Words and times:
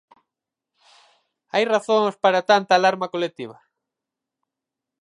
Hai 1.53 1.63
razóns 1.73 2.15
para 2.23 2.45
tanta 2.49 2.71
alarma 2.75 3.11
colectiva? 3.13 3.57